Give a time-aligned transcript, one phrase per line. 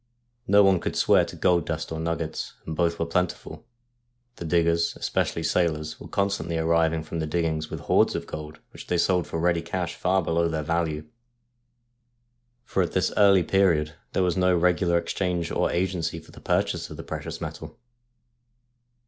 [0.47, 3.67] No one could swear to gold dust or nuggets, and both were plentiful,
[4.33, 8.87] for diggers, especially sailors, were constantly arriving from the diggings with hoards of gold, which
[8.87, 11.05] they sold for ready cash far below their value;
[12.65, 16.41] for at this early period there was no regu lar exchange or agency for the
[16.41, 17.77] purchase of the precious metal.